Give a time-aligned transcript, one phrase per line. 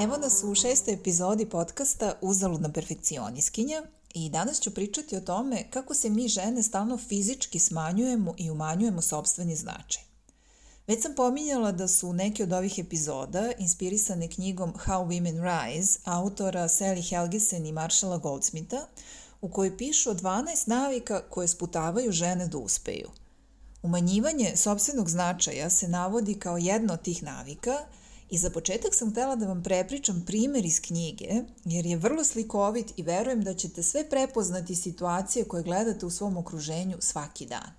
[0.00, 3.82] Evo nas u šestoj epizodi podcasta Uzaludna perfekcioniskinja
[4.14, 9.02] i danas ću pričati o tome kako se mi žene stalno fizički smanjujemo i umanjujemo
[9.02, 10.02] sobstveni značaj.
[10.86, 16.68] Već sam pominjala da su neke od ovih epizoda inspirisane knjigom How Women Rise autora
[16.68, 18.86] Sally Helgesen i Marshalla Goldsmitha
[19.40, 23.10] u kojoj pišu o 12 navika koje sputavaju žene da uspeju.
[23.82, 27.78] Umanjivanje sobstvenog značaja se navodi kao jedno od tih navika–
[28.30, 31.28] I za početak sam htela da vam prepričam primer iz knjige,
[31.64, 36.36] jer je vrlo slikovit i verujem da ćete sve prepoznati situacije koje gledate u svom
[36.36, 37.72] okruženju svaki dan.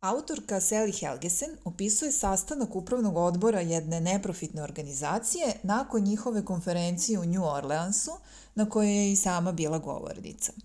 [0.00, 7.44] Autorka Sally Helgesen opisuje sastanak upravnog odbora jedne neprofitne organizacije nakon njihove konferencije u New
[7.44, 8.12] Orleansu,
[8.54, 10.52] na kojoj je i sama bila govornica–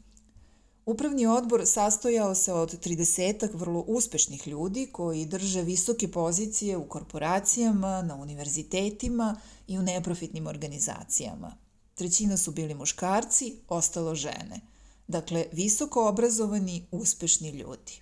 [0.85, 8.01] Upravni odbor sastojao se od 30 vrlo uspešnih ljudi koji drže visoke pozicije u korporacijama,
[8.01, 9.35] na univerzitetima
[9.67, 11.57] i u neprofitnim organizacijama.
[11.95, 14.61] Trećina su bili muškarci, ostalo žene.
[15.07, 18.01] Dakle, visoko obrazovani, uspešni ljudi.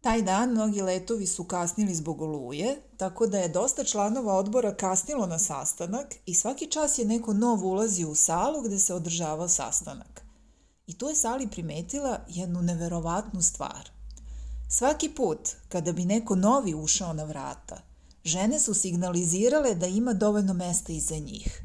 [0.00, 5.26] Taj dan mnogi letovi su kasnili zbog oluje, tako da je dosta članova odbora kasnilo
[5.26, 10.27] na sastanak i svaki čas je neko nov ulazio u salu gde se održavao sastanak.
[10.88, 13.90] I tu je Sali primetila jednu neverovatnu stvar.
[14.68, 15.38] Svaki put
[15.68, 17.80] kada bi neko novi ušao na vrata,
[18.24, 21.62] žene su signalizirale da ima dovoljno mesta iza njih.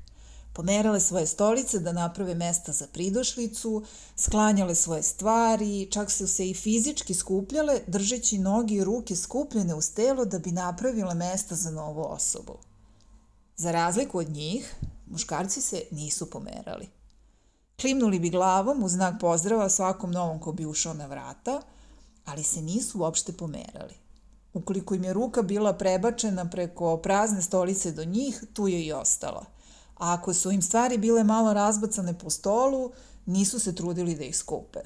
[0.53, 3.83] Pomerale svoje stolice da naprave mesta za pridošlicu,
[4.15, 9.93] sklanjale svoje stvari, čak su se i fizički skupljale držeći noge i ruke skupljene uz
[9.93, 12.57] telo da bi napravile mesta za novu osobu.
[13.57, 14.75] Za razliku od njih,
[15.07, 17.02] muškarci se nisu pomerali.
[17.83, 21.61] Klimnuli bi glavom u znak pozdrava svakom novom ko bi ušao na vrata,
[22.25, 23.93] ali se nisu uopšte pomerali.
[24.53, 29.45] Ukoliko im je ruka bila prebačena preko prazne stolice do njih, tu je i ostala.
[29.95, 32.91] A ako su im stvari bile malo razbacane po stolu,
[33.25, 34.79] nisu se trudili da ih skupe.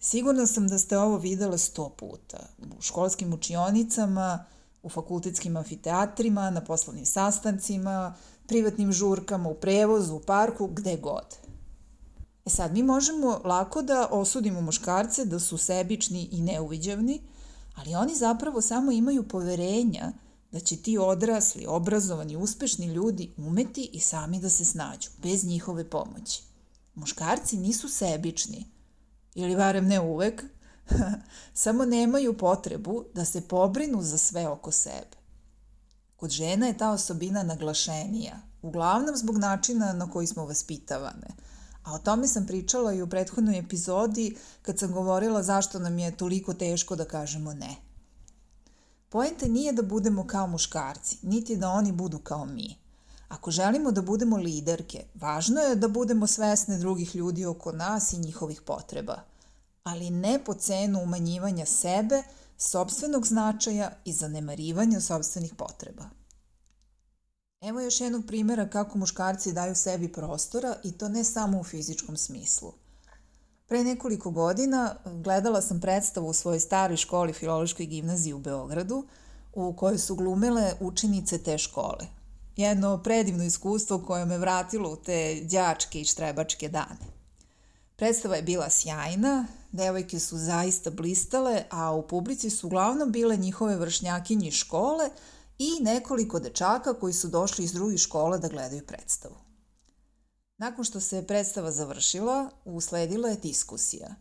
[0.00, 2.38] Sigurna sam da ste ovo videle sto puta.
[2.78, 4.44] U školskim učionicama,
[4.82, 8.14] u fakultetskim amfiteatrima, na poslovnim sastancima,
[8.46, 11.43] privatnim žurkama, u prevozu, u parku, gde god.
[12.46, 17.22] E sad, mi možemo lako da osudimo muškarce da su sebični i neuviđavni,
[17.74, 20.12] ali oni zapravo samo imaju poverenja
[20.52, 25.90] da će ti odrasli, obrazovani, uspešni ljudi umeti i sami da se snađu, bez njihove
[25.90, 26.42] pomoći.
[26.94, 28.66] Muškarci nisu sebični,
[29.34, 30.44] ili barem ne uvek,
[31.64, 35.16] samo nemaju potrebu da se pobrinu za sve oko sebe.
[36.16, 41.28] Kod žena je ta osobina naglašenija, uglavnom zbog načina na koji smo vaspitavane–
[41.84, 46.16] A o tome sam pričala i u prethodnoj epizodi kad sam govorila zašto nam je
[46.16, 47.76] toliko teško da kažemo ne.
[49.08, 52.76] Poenta nije da budemo kao muškarci, niti da oni budu kao mi.
[53.28, 58.18] Ako želimo da budemo liderke, važno je da budemo svesne drugih ljudi oko nas i
[58.18, 59.20] njihovih potreba,
[59.82, 62.22] ali ne po cenu umanjivanja sebe,
[62.58, 66.04] sobstvenog značaja i zanemarivanja sobstvenih potreba.
[67.68, 72.16] Evo još jednog primjera kako muškarci daju sebi prostora i to ne samo u fizičkom
[72.16, 72.72] smislu.
[73.66, 79.06] Pre nekoliko godina gledala sam predstavu u svojoj staroj školi Filološkoj gimnaziji u Beogradu
[79.54, 82.06] u kojoj su glumile učenice te škole.
[82.56, 87.14] Jedno predivno iskustvo koje me vratilo u te đačke i štrebačke dane.
[87.96, 93.76] Predstava je bila sjajna, devojke su zaista blistale, a u publici su uglavnom bile njihove
[93.76, 95.10] vršnjakinje škole–
[95.58, 99.36] i nekoliko dečaka koji su došli iz drugih škola da gledaju predstavu.
[100.56, 104.14] Nakon što se predstava završila, usledila je diskusija.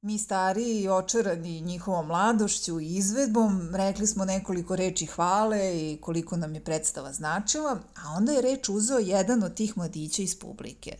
[0.00, 6.36] Mi stariji i očarani njihovom mladošću i izvedbom rekli smo nekoliko reči hvale i koliko
[6.36, 10.98] nam je predstava značila, a onda je reč uzeo jedan od tih mladića iz publike.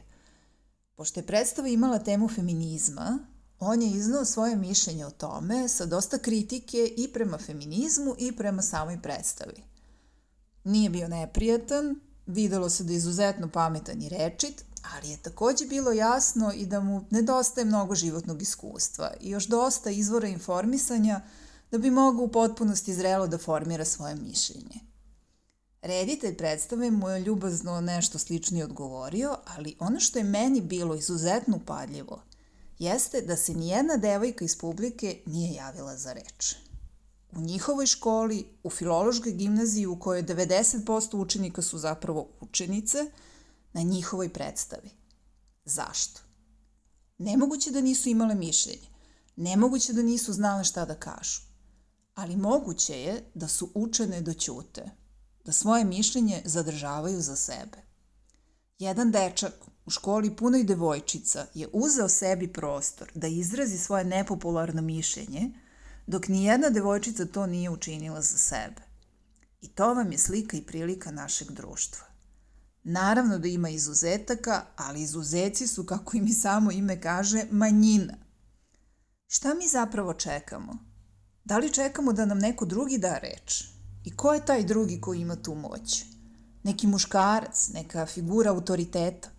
[0.97, 3.19] Pošto je predstava imala temu feminizma,
[3.61, 8.63] on je iznao svoje mišljenje o tome sa dosta kritike i prema feminizmu i prema
[8.63, 9.63] samoj predstavi.
[10.65, 14.65] Nije bio neprijatan, videlo se da je izuzetno pametan i rečit,
[14.95, 19.91] ali je takođe bilo jasno i da mu nedostaje mnogo životnog iskustva i još dosta
[19.91, 21.21] izvora informisanja
[21.71, 24.81] da bi mogao u potpunosti zrelo da formira svoje mišljenje.
[25.83, 31.57] Reditelj predstave mu je ljubazno nešto slično odgovorio, ali ono što je meni bilo izuzetno
[31.57, 32.23] upadljivo
[32.79, 36.55] jeste da se nijedna devojka iz publike nije javila za reč.
[37.33, 43.11] U njihovoj školi, u filološkoj gimnaziji u kojoj 90% učenika su zapravo učenice,
[43.73, 44.91] na njihovoj predstavi.
[45.65, 46.21] Zašto?
[47.19, 48.89] Nemoguće da nisu imale mišljenje.
[49.37, 51.41] Nemoguće da nisu znale šta da kažu.
[52.15, 54.91] Ali moguće je da su učene do ćute,
[55.45, 57.79] da svoje mišljenje zadržavaju za sebe.
[58.79, 59.55] Jedan dečak
[59.89, 65.51] u školi punoj devojčica je uzeo sebi prostor da izrazi svoje nepopularno mišljenje,
[66.07, 68.83] dok ni jedna devojčica to nije učinila za sebe.
[69.61, 72.07] I to vam je slika i prilika našeg društva.
[72.85, 78.15] Naravno da ima izuzetaka, ali izuzeci su, kako im i samo ime kaže, manjina.
[79.27, 80.79] Šta mi zapravo čekamo?
[81.45, 83.65] Da li čekamo da nam neko drugi da reč?
[84.05, 86.05] I ko je taj drugi koji ima tu moć?
[86.63, 89.38] Neki muškarac, neka figura autoriteta?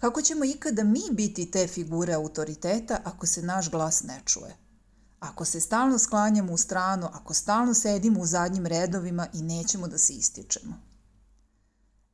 [0.00, 4.56] Kako ćemo ikada mi biti te figure autoriteta ako se naš glas ne čuje?
[5.20, 9.98] Ako se stalno sklanjamo u stranu, ako stalno sedimo u zadnjim redovima i nećemo da
[9.98, 10.74] se ističemo?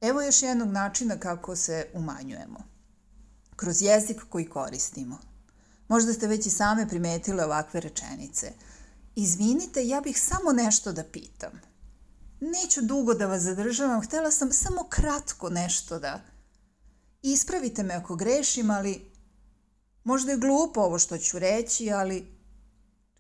[0.00, 2.58] Evo još jednog načina kako se umanjujemo.
[3.56, 5.18] Kroz jezik koji koristimo.
[5.88, 8.52] Možda ste već i same primetile ovakve rečenice.
[9.16, 11.60] Izvinite, ja bih samo nešto da pitam.
[12.40, 16.33] Neću dugo da vas zadržavam, htela sam samo kratko nešto da...
[17.26, 19.10] Ispravite me ako grešim, ali
[20.04, 22.26] možda je glupo ovo što ću reći, ali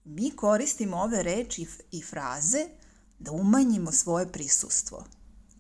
[0.04, 2.66] mi koristimo ove reči i fraze
[3.18, 5.04] da umanjimo svoje prisustvo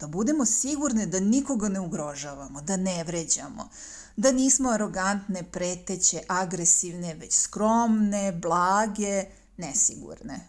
[0.04, 3.68] da budemo sigurne da nikoga ne ugrožavamo, da ne vređamo,
[4.16, 9.24] da nismo arogantne, preteće, agresivne, već skromne, blage,
[9.56, 10.48] nesigurne.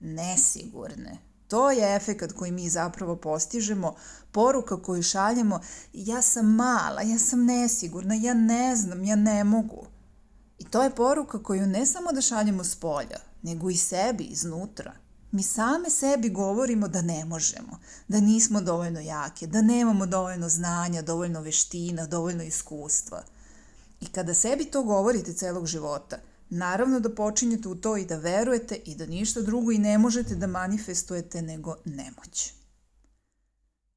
[0.00, 1.27] Nesigurne.
[1.48, 3.94] To je efekat koji mi zapravo postižemo,
[4.32, 5.60] poruka koju šaljemo,
[5.92, 9.86] ja sam mala, ja sam nesigurna, ja ne znam, ja ne mogu.
[10.58, 14.92] I to je poruka koju ne samo da šaljemo s polja, nego i sebi iznutra–
[15.30, 17.78] Mi same sebi govorimo da ne možemo,
[18.08, 23.22] da nismo dovoljno jake, da nemamo dovoljno znanja, dovoljno veština, dovoljno iskustva.
[24.00, 26.16] I kada sebi to govorite celog života,
[26.50, 30.34] naravno da počinjete u to i da verujete i da ništa drugo i ne možete
[30.34, 32.52] da manifestujete nego nemoć.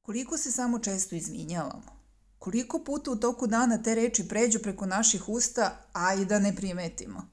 [0.02, 2.02] Koliko se samo često izvinjavamo?
[2.38, 6.56] Koliko puta u toku dana te reči pređu preko naših usta, a i da ne
[6.56, 7.28] primetimo?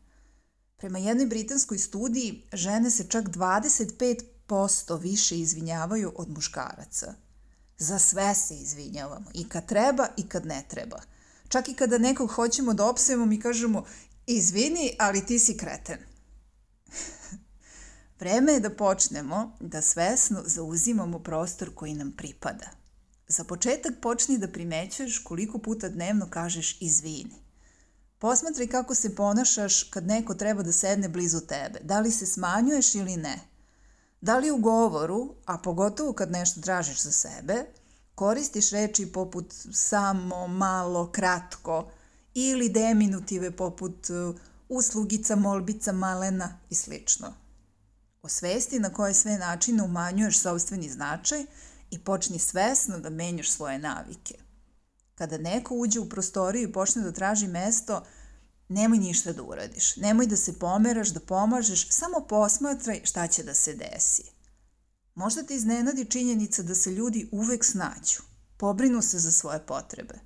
[0.77, 7.13] Prema jednoj britanskoj studiji, žene se čak 25% više izvinjavaju od muškaraca.
[7.77, 11.01] Za sve se izvinjavamo, i kad treba i kad ne treba.
[11.47, 13.85] Čak i kada nekog hoćemo da opsujemo, mi kažemo
[14.37, 15.97] izvini, ali ti si kreten.
[18.19, 22.69] Vreme je da počnemo da svesno zauzimamo prostor koji nam pripada.
[23.27, 27.35] Za početak počni da primećuješ koliko puta dnevno kažeš izvini.
[28.19, 31.79] Posmatraj kako se ponašaš kad neko treba da sedne blizu tebe.
[31.83, 33.39] Da li se smanjuješ ili ne?
[34.21, 37.65] Da li u govoru, a pogotovo kad nešto tražiš za sebe,
[38.15, 41.91] koristiš reči poput samo, malo, kratko
[42.47, 44.35] ili deminutive poput uh,
[44.69, 47.33] uslugica, molbica, malena i slično.
[48.21, 51.45] Osvesti na koje sve načine umanjuješ sobstveni značaj
[51.91, 54.35] i počni svesno da menjaš svoje navike–
[55.19, 58.03] Kada neko uđe u prostoriju i počne da traži mesto,
[58.69, 59.95] nemoj ništa da uradiš.
[59.95, 64.23] Nemoj da se pomeraš, da pomažeš, samo posmatraj šta će da se desi.
[65.15, 68.21] Možda te iznenadi činjenica da se ljudi uvek snađu,
[68.57, 70.19] pobrinu se za svoje potrebe.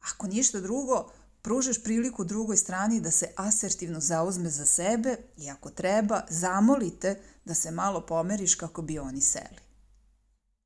[0.00, 1.10] Ako ništa drugo,
[1.42, 7.54] pružeš priliku drugoj strani da se asertivno zauzme za sebe i ako treba, zamolite da
[7.54, 9.60] se malo pomeriš kako bi oni seli.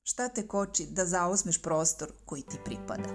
[0.02, 3.08] Šta te koči da zauzmeš prostor koji ti pripada?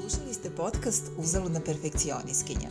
[0.00, 2.70] Slušali ste podcast Uzaludna perfekcioniskinja.